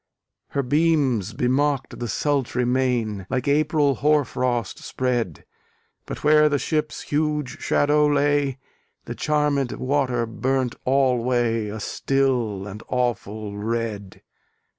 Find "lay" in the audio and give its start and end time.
8.11-8.57